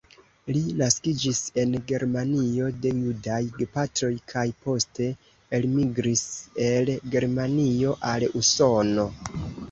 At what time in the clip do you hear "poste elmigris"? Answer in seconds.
4.67-6.23